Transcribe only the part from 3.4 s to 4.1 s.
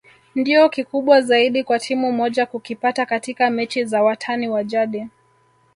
mechi za